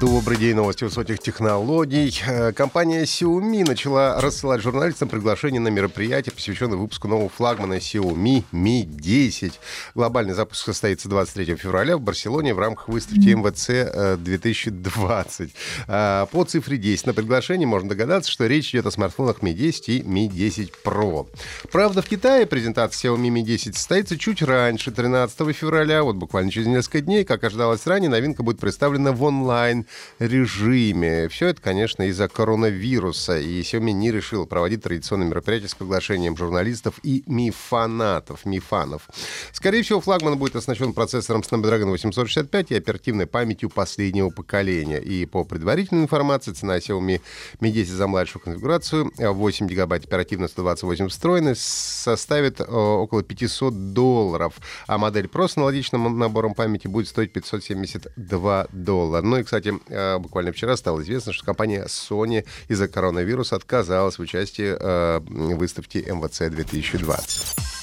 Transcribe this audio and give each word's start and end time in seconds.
Добрый 0.00 0.38
день, 0.38 0.54
новости 0.54 0.84
высоких 0.84 1.18
технологий. 1.18 2.22
Э, 2.24 2.52
компания 2.52 3.02
Xiaomi 3.02 3.66
начала 3.66 4.20
рассылать 4.20 4.62
журналистам 4.62 5.08
приглашение 5.08 5.60
на 5.60 5.68
мероприятие, 5.68 6.32
посвященное 6.32 6.76
выпуску 6.76 7.08
нового 7.08 7.28
флагмана 7.28 7.78
Xiaomi 7.78 8.44
Mi 8.52 8.84
10. 8.84 9.58
Глобальный 9.96 10.34
запуск 10.34 10.66
состоится 10.66 11.08
23 11.08 11.56
февраля 11.56 11.96
в 11.96 12.00
Барселоне 12.00 12.54
в 12.54 12.60
рамках 12.60 12.86
выставки 12.88 13.30
МВЦ 13.30 14.20
2020. 14.22 15.50
Э, 15.88 16.22
э, 16.22 16.26
по 16.30 16.44
цифре 16.44 16.76
10 16.76 17.06
на 17.06 17.14
приглашении 17.14 17.66
можно 17.66 17.88
догадаться, 17.88 18.30
что 18.30 18.46
речь 18.46 18.70
идет 18.70 18.86
о 18.86 18.92
смартфонах 18.92 19.38
Mi 19.40 19.52
10 19.52 19.88
и 19.88 20.00
Mi 20.02 20.28
10 20.28 20.74
Pro. 20.84 21.26
Правда, 21.72 22.02
в 22.02 22.06
Китае 22.06 22.46
презентация 22.46 23.10
Xiaomi 23.10 23.30
Mi 23.30 23.42
10 23.42 23.76
состоится 23.76 24.16
чуть 24.16 24.42
раньше, 24.42 24.92
13 24.92 25.56
февраля, 25.56 26.04
вот 26.04 26.14
буквально 26.14 26.52
через 26.52 26.68
несколько 26.68 27.00
дней. 27.00 27.24
Как 27.24 27.42
ожидалось 27.42 27.84
ранее, 27.84 28.08
новинка 28.08 28.44
будет 28.44 28.60
представлена 28.60 29.10
в 29.10 29.24
онлайн 29.24 29.87
режиме. 30.18 31.28
Все 31.28 31.48
это, 31.48 31.60
конечно, 31.60 32.02
из-за 32.04 32.28
коронавируса. 32.28 33.38
И 33.38 33.60
Xiaomi 33.60 33.92
не 33.92 34.10
решила 34.10 34.44
проводить 34.44 34.82
традиционное 34.82 35.26
мероприятие 35.26 35.68
с 35.68 35.74
приглашением 35.74 36.36
журналистов 36.36 37.00
и 37.02 37.22
мифанатов, 37.26 38.44
мифанов. 38.44 39.08
Скорее 39.52 39.82
всего, 39.82 40.00
флагман 40.00 40.38
будет 40.38 40.56
оснащен 40.56 40.92
процессором 40.92 41.42
Snapdragon 41.42 41.90
865 41.90 42.70
и 42.70 42.76
оперативной 42.76 43.26
памятью 43.26 43.70
последнего 43.70 44.30
поколения. 44.30 45.00
И 45.00 45.26
по 45.26 45.44
предварительной 45.44 46.02
информации, 46.02 46.52
цена 46.52 46.78
Xiaomi 46.78 47.20
Mi 47.60 47.70
10 47.70 47.90
за 47.90 48.06
младшую 48.06 48.42
конфигурацию 48.42 49.12
8 49.16 49.66
гигабайт 49.66 50.04
оперативно 50.04 50.48
128 50.48 51.08
встроенной 51.08 51.54
составит 51.56 52.60
э, 52.60 52.64
около 52.64 53.22
500 53.22 53.92
долларов, 53.92 54.54
а 54.86 54.98
модель 54.98 55.26
Pro 55.26 55.48
с 55.48 55.56
аналогичным 55.56 56.18
набором 56.18 56.54
памяти 56.54 56.88
будет 56.88 57.08
стоить 57.08 57.32
572 57.32 58.66
доллара. 58.72 59.22
Ну 59.22 59.38
и, 59.38 59.42
кстати, 59.42 59.74
Э, 59.88 60.18
буквально 60.18 60.52
вчера 60.52 60.76
стало 60.76 61.02
известно, 61.02 61.32
что 61.32 61.44
компания 61.44 61.84
Sony 61.86 62.44
из-за 62.68 62.88
коронавируса 62.88 63.56
отказалась 63.56 64.18
в 64.18 64.22
участии 64.22 64.76
э, 64.78 65.20
в 65.20 65.56
выставке 65.56 66.00
МВЦ 66.00 66.50
2020. 66.50 67.77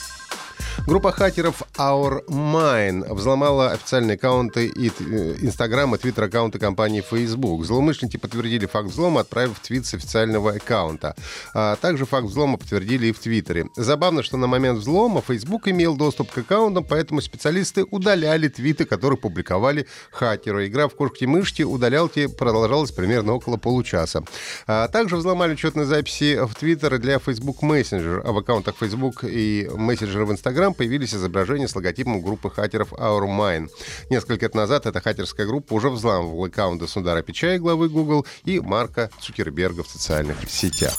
Группа 0.87 1.11
хакеров 1.11 1.63
Our 1.77 2.25
Mine 2.27 3.11
взломала 3.11 3.71
официальные 3.71 4.15
аккаунты 4.15 4.67
и 4.67 4.89
э, 4.89 5.35
Инстаграм 5.41 5.95
и 5.95 5.97
Твиттер 5.97 6.25
аккаунты 6.25 6.59
компании 6.59 7.01
Facebook. 7.01 7.65
Злоумышленники 7.65 8.17
подтвердили 8.17 8.67
факт 8.67 8.89
взлома, 8.89 9.21
отправив 9.21 9.59
твит 9.59 9.87
с 9.87 9.95
официального 9.95 10.51
аккаунта. 10.51 11.15
А 11.53 11.75
также 11.77 12.05
факт 12.05 12.27
взлома 12.27 12.57
подтвердили 12.57 13.07
и 13.07 13.11
в 13.13 13.19
Твиттере. 13.19 13.67
Забавно, 13.75 14.21
что 14.21 14.37
на 14.37 14.47
момент 14.47 14.79
взлома 14.79 15.23
Facebook 15.25 15.67
имел 15.67 15.95
доступ 15.95 16.31
к 16.31 16.37
аккаунтам, 16.37 16.83
поэтому 16.83 17.21
специалисты 17.21 17.83
удаляли 17.89 18.47
твиты, 18.47 18.85
которые 18.85 19.17
публиковали 19.17 19.87
хакеры. 20.11 20.67
Игра 20.67 20.87
в 20.87 20.95
кошки-мышки 20.95 21.63
удалялки 21.63 22.27
продолжалась 22.27 22.91
примерно 22.91 23.33
около 23.33 23.57
получаса. 23.57 24.23
А 24.67 24.87
также 24.89 25.15
взломали 25.15 25.53
учетные 25.53 25.85
записи 25.85 26.37
в 26.45 26.53
Твиттер 26.53 26.99
для 26.99 27.17
Facebook 27.17 27.63
Messenger, 27.63 28.21
а 28.23 28.31
в 28.31 28.37
аккаунтах 28.37 28.75
Facebook 28.79 29.23
и 29.23 29.67
мессенджера 29.73 30.25
в 30.25 30.31
Instagram 30.31 30.64
появились 30.73 31.13
изображения 31.13 31.67
с 31.67 31.75
логотипом 31.75 32.21
группы 32.21 32.49
хакеров 32.49 32.93
Our 32.93 33.25
Mine. 33.27 33.69
Несколько 34.09 34.45
лет 34.45 34.55
назад 34.55 34.85
эта 34.85 35.01
хакерская 35.01 35.45
группа 35.45 35.73
уже 35.73 35.89
взламывала 35.89 36.47
аккаунты 36.47 36.87
Сундара 36.87 37.21
Пичая, 37.21 37.59
главы 37.59 37.89
Google, 37.89 38.25
и 38.43 38.59
Марка 38.59 39.09
Цукерберга 39.19 39.83
в 39.83 39.87
социальных 39.87 40.37
сетях. 40.49 40.97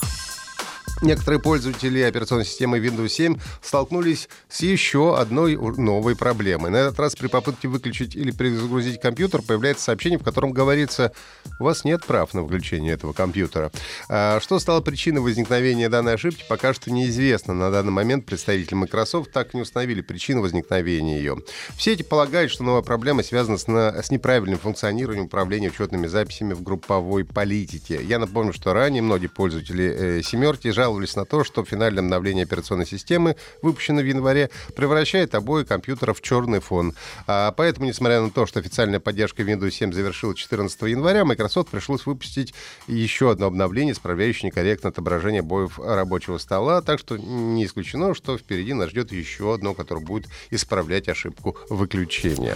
Некоторые 1.01 1.39
пользователи 1.39 2.01
операционной 2.01 2.45
системы 2.45 2.79
Windows 2.79 3.09
7 3.09 3.37
столкнулись 3.61 4.29
с 4.49 4.61
еще 4.61 5.15
одной 5.17 5.55
новой 5.55 6.15
проблемой. 6.15 6.71
На 6.71 6.77
этот 6.77 6.99
раз 6.99 7.15
при 7.15 7.27
попытке 7.27 7.67
выключить 7.67 8.15
или 8.15 8.31
перезагрузить 8.31 8.99
компьютер 8.99 9.43
появляется 9.43 9.85
сообщение, 9.85 10.17
в 10.17 10.23
котором 10.23 10.51
говорится, 10.51 11.11
у 11.59 11.65
вас 11.65 11.85
нет 11.85 12.03
прав 12.03 12.33
на 12.33 12.43
включение 12.43 12.93
этого 12.93 13.13
компьютера. 13.13 13.71
А 14.09 14.39
что 14.41 14.57
стало 14.57 14.81
причиной 14.81 15.21
возникновения 15.21 15.87
данной 15.87 16.15
ошибки, 16.15 16.43
пока 16.49 16.73
что 16.73 16.91
неизвестно. 16.91 17.53
На 17.53 17.69
данный 17.69 17.91
момент 17.91 18.25
представители 18.25 18.73
Microsoft 18.73 19.31
так 19.31 19.53
и 19.53 19.57
не 19.57 19.61
установили 19.61 20.01
причину 20.01 20.41
возникновения 20.41 21.17
ее. 21.17 21.37
Все 21.77 21.93
эти 21.93 22.01
полагают, 22.01 22.51
что 22.51 22.63
новая 22.63 22.81
проблема 22.81 23.21
связана 23.21 23.59
с, 23.59 23.67
на, 23.67 24.01
с 24.01 24.09
неправильным 24.09 24.57
функционированием 24.57 25.25
управления 25.25 25.69
учетными 25.69 26.07
записями 26.07 26.53
в 26.53 26.63
групповой 26.63 27.23
политике. 27.23 28.01
Я 28.03 28.17
напомню, 28.17 28.51
что 28.51 28.73
ранее 28.73 29.03
многие 29.03 29.27
пользователи 29.27 29.85
э, 29.85 30.21
семерки 30.23 30.69
жаловались 30.69 30.86
жаловались 30.87 31.17
на 31.17 31.25
то, 31.25 31.43
что 31.43 31.65
финальное 31.65 32.01
обновление 32.01 32.43
операционной 32.43 32.85
системы, 32.85 33.35
выпущенное 33.61 34.03
в 34.03 34.07
январе, 34.07 34.49
превращает 34.73 35.35
обои 35.35 35.65
компьютеров 35.65 36.19
в 36.19 36.21
черный 36.21 36.61
фон. 36.61 36.93
А 37.27 37.51
поэтому, 37.51 37.87
несмотря 37.87 38.21
на 38.21 38.29
то, 38.29 38.45
что 38.45 38.59
официальная 38.59 39.01
поддержка 39.01 39.43
Windows 39.43 39.71
7 39.71 39.91
завершилась 39.91 40.37
14 40.37 40.81
января, 40.83 41.25
Microsoft 41.25 41.69
пришлось 41.69 42.05
выпустить 42.05 42.53
еще 42.87 43.31
одно 43.31 43.47
обновление, 43.47 43.91
исправляющее 43.91 44.49
некорректное 44.49 44.93
отображение 44.93 45.41
обоев 45.41 45.77
рабочего 45.77 46.37
стола. 46.37 46.81
Так 46.81 46.99
что 46.99 47.17
не 47.17 47.65
исключено, 47.65 48.15
что 48.15 48.37
впереди 48.37 48.73
нас 48.73 48.89
ждет 48.91 49.11
еще 49.11 49.53
одно, 49.53 49.73
которое 49.73 50.05
будет 50.05 50.27
исправлять 50.51 51.09
ошибку 51.09 51.57
выключения. 51.69 52.55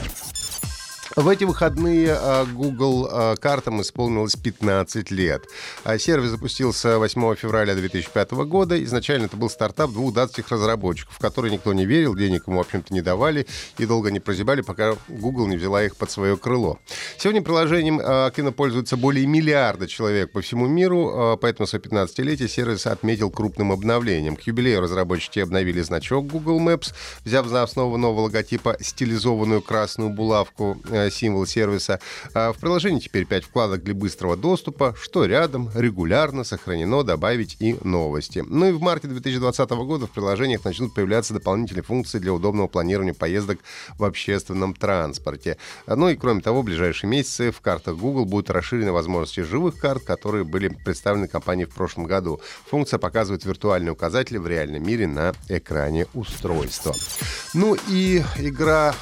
В 1.16 1.28
эти 1.28 1.44
выходные 1.44 2.14
а, 2.14 2.46
Google 2.46 3.08
а, 3.12 3.36
картам 3.36 3.82
исполнилось 3.82 4.36
15 4.36 5.12
лет. 5.12 5.44
А, 5.84 5.98
сервис 5.98 6.30
запустился 6.30 7.00
8 7.00 7.36
февраля 7.36 7.76
2005 7.76 8.32
года. 8.32 8.82
Изначально 8.84 9.26
это 9.26 9.36
был 9.36 9.50
стартап 9.50 9.92
двух 9.92 10.14
датских 10.14 10.50
разработчиков, 10.50 11.16
в 11.16 11.20
которые 11.20 11.52
никто 11.52 11.74
не 11.74 11.86
верил, 11.86 12.16
денег 12.16 12.48
ему, 12.48 12.58
в 12.58 12.62
общем-то, 12.62 12.94
не 12.94 13.02
давали 13.02 13.48
и 13.78 13.86
долго 13.86 14.12
не 14.12 14.20
прозябали, 14.20 14.62
пока 14.62 14.96
Google 15.08 15.48
не 15.48 15.58
взяла 15.58 15.84
их 15.84 15.96
под 15.96 16.12
свое 16.12 16.38
крыло. 16.38 16.80
Сегодня 17.18 17.42
приложением 17.42 18.00
активно 18.00 18.52
пользуется 18.52 18.96
более 18.96 19.26
миллиарда 19.26 19.88
человек 19.88 20.32
по 20.32 20.42
всему 20.42 20.68
миру, 20.68 21.38
поэтому 21.42 21.68
свое 21.68 21.84
15-летие 21.84 22.48
сервис 22.48 22.86
отметил 22.88 23.32
крупным 23.32 23.72
обновлением. 23.72 24.36
К 24.36 24.42
юбилею 24.44 24.82
разработчики 24.82 25.40
обновили 25.40 25.82
значок 25.82 26.28
Google 26.28 26.60
Maps, 26.60 26.94
взяв 27.26 27.48
за 27.48 27.64
основу 27.64 27.98
нового 27.98 28.22
логотипа 28.22 28.78
стилизованную 28.80 29.62
красную 29.62 30.10
булавку 30.10 30.78
Э, 31.01 31.01
символ 31.10 31.46
сервиса. 31.46 32.00
А 32.34 32.52
в 32.54 32.58
приложении 32.58 33.00
теперь 33.00 33.26
5 33.26 33.46
вкладок 33.46 33.84
для 33.84 33.94
быстрого 33.94 34.38
доступа, 34.38 34.96
что 35.02 35.26
рядом, 35.26 35.70
регулярно 35.74 36.44
сохранено, 36.44 37.04
добавить 37.04 37.58
и 37.60 37.78
новости. 37.84 38.44
Ну 38.48 38.70
и 38.70 38.72
в 38.72 38.82
марте 38.82 39.08
2020 39.08 39.70
года 39.70 40.08
в 40.08 40.12
приложениях 40.12 40.64
начнут 40.66 40.94
появляться 40.94 41.34
дополнительные 41.34 41.84
функции 41.84 42.20
для 42.20 42.34
удобного 42.34 42.68
планирования 42.68 43.14
поездок 43.14 43.60
в 43.98 44.04
общественном 44.04 44.74
транспорте. 44.74 45.58
Ну 45.88 46.10
и 46.10 46.16
кроме 46.16 46.42
того, 46.42 46.62
в 46.62 46.66
ближайшие 46.66 47.10
месяцы 47.10 47.52
в 47.52 47.62
картах 47.62 47.96
Google 47.98 48.26
будут 48.26 48.50
расширены 48.50 48.92
возможности 48.92 49.42
живых 49.42 49.78
карт, 49.78 50.04
которые 50.04 50.44
были 50.44 50.68
представлены 50.70 51.28
компанией 51.28 51.66
в 51.66 51.74
прошлом 51.74 52.06
году. 52.06 52.42
Функция 52.70 53.00
показывает 53.00 53.46
виртуальные 53.46 53.94
указатели 53.94 54.38
в 54.38 54.48
реальном 54.48 54.86
мире 54.86 55.08
на 55.08 55.34
экране 55.50 56.08
устройства. 56.14 56.94
Ну 57.54 57.78
и 57.88 58.24
игра 58.38 58.96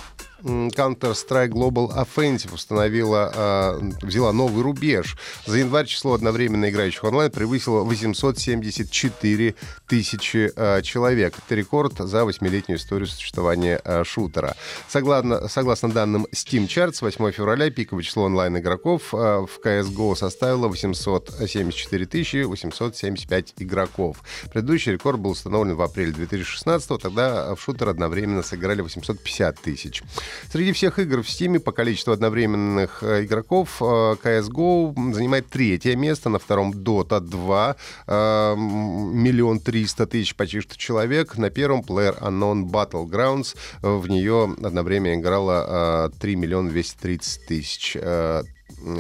Counter-Strike 0.43 1.49
Global 1.49 1.89
Offensive 1.95 2.53
установила, 2.53 3.31
э, 3.33 4.05
взяла 4.05 4.31
новый 4.31 4.63
рубеж. 4.63 5.17
За 5.45 5.57
январь 5.57 5.85
число 5.85 6.13
одновременно 6.13 6.69
играющих 6.69 7.03
онлайн 7.03 7.31
превысило 7.31 7.83
874 7.83 9.55
тысячи 9.87 10.51
э, 10.55 10.81
человек. 10.81 11.35
Это 11.45 11.55
рекорд 11.55 11.97
за 11.97 12.25
восьмилетнюю 12.25 12.77
историю 12.79 13.07
существования 13.07 13.81
э, 13.83 14.03
шутера. 14.03 14.55
Согласно, 14.87 15.47
согласно 15.47 15.91
данным 15.91 16.27
Steam 16.31 16.67
Charts, 16.67 16.97
8 17.01 17.31
февраля 17.31 17.69
пиковое 17.69 18.03
число 18.03 18.23
онлайн-игроков 18.23 19.11
в 19.11 19.49
CSGO 19.63 20.15
составило 20.15 20.67
874 20.67 22.45
875 22.45 23.53
игроков. 23.57 24.17
Предыдущий 24.51 24.93
рекорд 24.93 25.19
был 25.19 25.31
установлен 25.31 25.75
в 25.75 25.81
апреле 25.81 26.11
2016 26.11 27.01
тогда 27.01 27.55
в 27.55 27.61
шутер 27.61 27.89
одновременно 27.89 28.43
сыграли 28.43 28.81
850 28.81 29.59
тысяч. 29.59 30.03
Среди 30.51 30.71
всех 30.71 30.99
игр 30.99 31.21
в 31.21 31.27
Steam 31.27 31.59
по 31.59 31.71
количеству 31.71 32.13
одновременных 32.13 33.03
э, 33.03 33.25
игроков 33.25 33.81
э, 33.81 33.83
CSGO 33.83 35.13
занимает 35.13 35.49
третье 35.49 35.95
место, 35.95 36.29
на 36.29 36.39
втором 36.39 36.71
Dota 36.71 37.19
2, 37.19 37.75
э, 38.07 38.55
миллион 38.55 39.59
триста 39.59 40.07
тысяч 40.07 40.35
почти 40.35 40.61
что 40.61 40.77
человек, 40.77 41.37
на 41.37 41.49
первом 41.49 41.81
Player 41.81 42.19
Unknown 42.21 42.69
Battlegrounds, 42.69 43.55
в 43.81 44.07
нее 44.07 44.55
одновременно 44.63 45.19
играло 45.19 46.11
3 46.19 46.35
миллиона 46.35 46.69
230 46.69 47.45
тысяч 47.47 47.97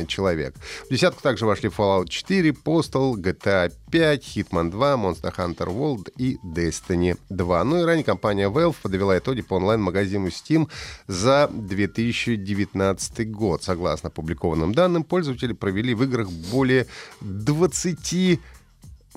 человек. 0.07 0.55
В 0.87 0.91
десятку 0.91 1.21
также 1.21 1.45
вошли 1.45 1.69
Fallout 1.69 2.07
4, 2.07 2.49
Postal, 2.51 3.13
GTA 3.15 3.71
5, 3.91 4.37
Hitman 4.37 4.69
2, 4.71 4.93
Monster 4.95 5.35
Hunter 5.35 5.67
World 5.67 6.11
и 6.17 6.37
Destiny 6.45 7.17
2. 7.29 7.63
Ну 7.63 7.81
и 7.81 7.83
ранее 7.83 8.03
компания 8.03 8.49
Valve 8.49 8.75
подвела 8.81 9.17
итоги 9.17 9.41
по 9.41 9.55
онлайн-магазину 9.55 10.27
Steam 10.27 10.69
за 11.07 11.49
2019 11.51 13.31
год. 13.31 13.63
Согласно 13.63 14.07
опубликованным 14.07 14.73
данным, 14.73 15.03
пользователи 15.03 15.53
провели 15.53 15.93
в 15.93 16.03
играх 16.03 16.29
более 16.51 16.85
20 17.21 18.39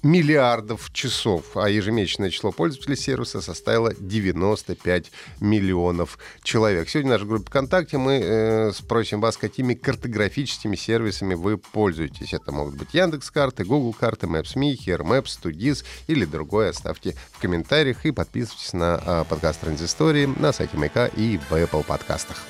миллиардов 0.02 0.92
часов, 0.92 1.56
а 1.56 1.68
ежемесячное 1.68 2.30
число 2.30 2.50
пользователей 2.52 2.96
сервиса 2.96 3.40
составило 3.40 3.94
95 3.94 5.12
миллионов 5.40 6.18
человек. 6.42 6.88
Сегодня 6.88 7.10
в 7.10 7.14
нашей 7.14 7.28
группе 7.28 7.46
ВКонтакте 7.46 7.98
мы 7.98 8.20
э, 8.22 8.72
спросим 8.72 9.20
вас, 9.20 9.36
какими 9.36 9.74
картографическими 9.74 10.76
сервисами 10.76 11.34
вы 11.34 11.56
пользуетесь. 11.56 12.34
Это 12.34 12.52
могут 12.52 12.76
быть 12.76 12.94
Яндекс 12.94 13.30
карты, 13.30 13.64
Google 13.64 13.92
карты, 13.92 14.26
Maps.me, 14.26 14.74
Here 14.74 15.02
Maps, 15.02 15.38
Tudis 15.42 15.84
или 16.08 16.24
другое. 16.24 16.70
Оставьте 16.70 17.14
в 17.32 17.38
комментариях 17.40 18.04
и 18.04 18.10
подписывайтесь 18.10 18.72
на 18.72 19.00
э, 19.04 19.24
подкаст 19.28 19.60
Транзистории 19.60 20.26
на 20.26 20.52
сайте 20.52 20.76
Майка 20.76 21.06
и 21.06 21.38
в 21.38 21.52
Apple 21.52 21.84
подкастах. 21.84 22.42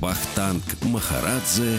Бахтанг 0.00 0.64
Махарадзе 0.82 1.78